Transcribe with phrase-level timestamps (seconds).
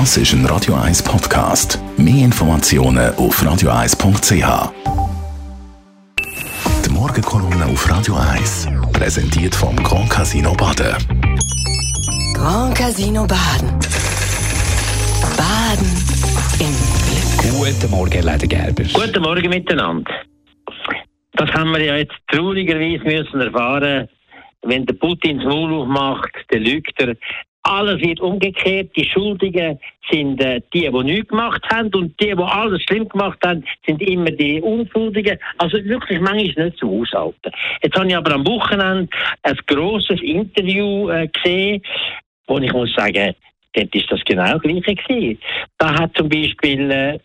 [0.00, 1.78] Das ist ein Radio 1 Podcast.
[1.96, 4.72] Mehr Informationen auf radio1.ch.
[6.84, 10.96] Die Morgenkolumne auf Radio 1 präsentiert vom Grand Casino Baden.
[12.34, 13.70] Grand Casino Baden.
[15.36, 15.92] Baden
[16.58, 16.74] im
[17.06, 17.54] Glück.
[17.54, 18.82] Guten Morgen, Leiter Gerber.
[18.92, 20.12] Guten Morgen miteinander.
[21.34, 24.08] Das haben wir ja jetzt traurigerweise müssen erfahren.
[24.62, 27.14] Wenn der Putin das Maul aufmacht, dann lügt er.
[27.64, 28.90] Alles wird umgekehrt.
[28.94, 29.78] Die Schuldigen
[30.10, 34.02] sind äh, die, die nichts gemacht haben und die, die alles schlimm gemacht haben, sind
[34.02, 35.38] immer die Unschuldigen.
[35.58, 37.50] Also wirklich manchmal nicht zu aushalten.
[37.82, 39.08] Jetzt habe ich aber am Wochenende
[39.42, 41.82] ein grosses Interview äh, gesehen,
[42.46, 43.34] wo ich muss sagen,
[43.72, 45.38] dort ist das genau Gleiche gewesen.
[45.78, 47.18] Da hat zum Beispiel äh,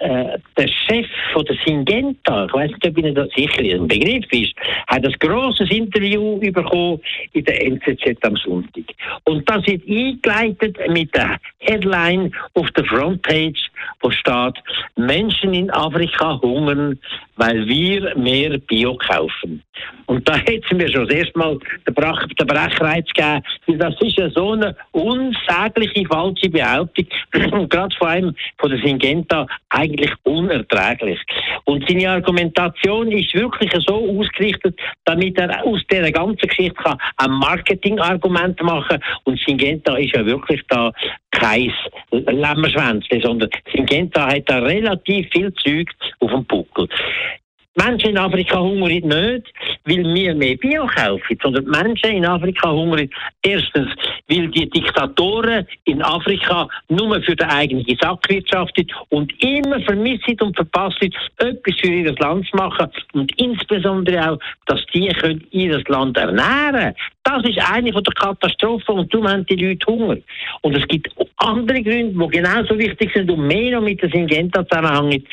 [0.00, 4.24] äh, der Chef von der Syngenta, ich weiß nicht, ob Ihnen das sicher ein Begriff
[4.32, 4.54] ist,
[4.86, 7.00] hat ein grosses Interview bekommen
[7.32, 8.84] in der NZZ am Sonntag.
[9.24, 13.69] Und das wird eingeleitet mit der Headline auf der Frontpage,
[14.00, 14.54] wo steht,
[14.96, 16.98] Menschen in Afrika hungern,
[17.36, 19.62] weil wir mehr Bio kaufen.
[20.06, 24.18] Und da hätten wir schon das erste Mal den, Brach, den Brechreiz gegeben, das ist
[24.18, 27.06] ja so eine unsägliche falsche Behauptung,
[27.68, 31.20] gerade vor allem von der Syngenta, eigentlich unerträglich.
[31.64, 37.30] Und seine Argumentation ist wirklich so ausgerichtet, damit er aus dieser ganzen Geschichte kann ein
[37.30, 39.02] Marketingargument machen kann.
[39.24, 40.92] Und Syngenta ist ja wirklich da
[41.30, 41.72] kein
[42.12, 45.88] Lämmerschwänzchen, sondern Syngenta hat da relativ viel Zeug
[46.20, 46.88] auf dem Buckel.
[47.76, 49.52] Menschen in Afrika hungern nicht,
[49.84, 53.08] weil wir mehr Bio kaufen, sondern Menschen in Afrika hungern
[53.42, 53.88] erstens,
[54.28, 60.56] weil die Diktatoren in Afrika nur für die eigene Sack wirtschaften und immer vermissen und
[60.56, 65.10] verpassen, etwas für ihr Land zu machen und insbesondere auch, dass die
[65.52, 66.94] ihr Land ernähren können.
[67.32, 70.16] Das ist eine von der Katastrophen und darum haben die Leute Hunger.
[70.62, 74.66] Und es gibt andere Gründe, die genauso wichtig sind und mehr noch mit der Syngenta
[74.66, 75.24] zusammenhängen.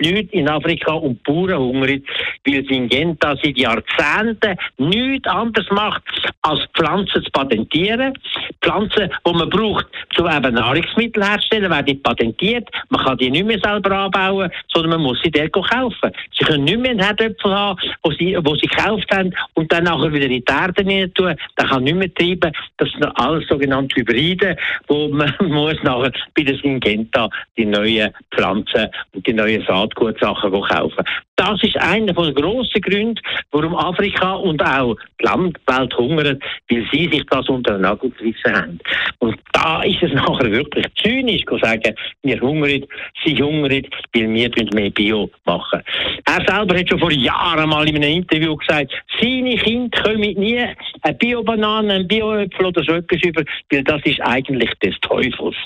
[0.00, 2.02] Die Leute in Afrika und Bauern hungern,
[2.46, 6.02] weil Syngenta seit Jahrzehnten nichts anderes macht,
[6.42, 8.14] als Pflanzen zu patentieren.
[8.62, 9.86] Pflanzen, die man braucht,
[10.18, 12.68] um eben Nahrungsmittel herzustellen, werden patentiert.
[12.88, 16.12] Man kann die nicht mehr selber anbauen, sondern man muss sie dort kaufen.
[16.38, 19.84] Sie können nicht mehr einen Herdöpfel haben, wo sie, wo sie gekauft haben und dann
[19.84, 21.31] nachher wieder in die Erde rein tun.
[21.58, 22.52] Der kann nicht mehr treiben.
[22.76, 24.56] Das sind alles sogenannte Hybride,
[24.88, 31.04] wo man muss nachher bei der Syngenta die neuen Pflanzen und die neuen Saatgutsachen kaufen.
[31.42, 33.20] Das ist einer der grossen Gründe,
[33.50, 36.38] warum Afrika und auch die Landwelt hungern,
[36.70, 38.78] weil sie sich das unter den Nagel gerissen haben.
[39.18, 42.84] Und da ist es nachher wirklich zynisch zu sagen, wir hungern,
[43.24, 43.82] sie hungern,
[44.14, 45.82] weil wir mehr Bio machen.
[46.26, 50.64] Er selber hat schon vor Jahren mal in einem Interview gesagt, seine Kinder kommen nie
[51.02, 55.56] eine Bio-Banane, ein Bio-Äpfel oder so etwas über, weil das ist eigentlich des Teufels.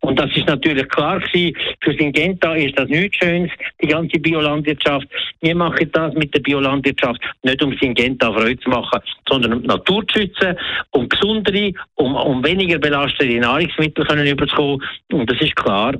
[0.00, 3.50] Und das ist natürlich klar gewesen, für Syngenta ist das nichts Schönes,
[3.82, 5.06] die ganze Biolandwirtschaft.
[5.40, 9.68] Wir machen das mit der Biolandwirtschaft nicht um Syngenta Freude zu machen, sondern um die
[9.68, 10.56] Natur zu schützen,
[10.90, 14.82] um gesundere, um, um weniger belastete Nahrungsmittel können überzukommen.
[15.12, 15.94] Und das ist klar,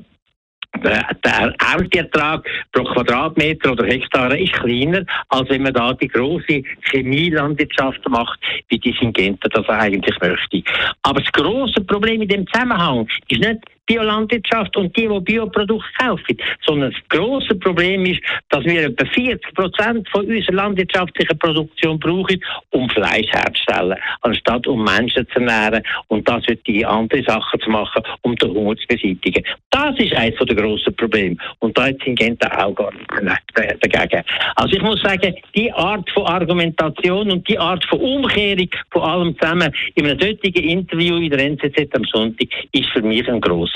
[0.85, 8.07] der Ernteertrag pro Quadratmeter oder Hektar ist kleiner, als wenn man da die große Chemielandwirtschaft
[8.09, 8.39] macht,
[8.69, 10.63] wie die Syngenta das eigentlich möchte.
[11.03, 16.37] Aber das große Problem in dem Zusammenhang ist nicht Biolandwirtschaft und die, die Bioprodukte kaufen.
[16.67, 18.21] Sondern das grosse Problem ist,
[18.51, 24.85] dass wir etwa 40 Prozent von unserer landwirtschaftlichen Produktion brauchen, um Fleisch herzustellen, anstatt um
[24.85, 28.87] Menschen zu ernähren und das wird die andere Sachen zu machen, um den Hunger zu
[28.89, 29.45] beseitigen.
[29.71, 31.37] Das ist eines der grossen Probleme.
[31.59, 33.43] Und da sind Gente auch gar nicht
[33.81, 34.23] dagegen.
[34.57, 39.39] Also ich muss sagen, die Art von Argumentation und die Art von Umkehrung von allem
[39.39, 43.76] zusammen in einem solchen Interview in der NZZ am Sonntag ist für mich ein grosser